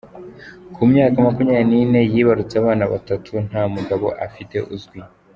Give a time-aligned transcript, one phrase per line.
[0.73, 4.99] Ku myaka makumyabiri nine yibarutse abana batatu nta mugabo afite uzwi